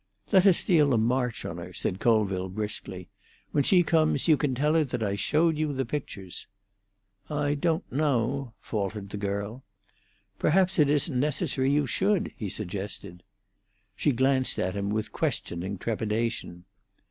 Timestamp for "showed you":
5.13-5.73